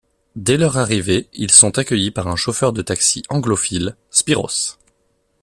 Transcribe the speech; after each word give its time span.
Dès 0.35 0.57
leur 0.57 0.79
arrivée, 0.79 1.29
ils 1.31 1.51
sont 1.51 1.77
accueillis 1.77 2.09
par 2.09 2.25
un 2.27 2.35
chauffeur 2.35 2.73
de 2.73 2.81
taxi 2.81 3.21
anglophile, 3.29 3.95
Spiros. 4.09 4.79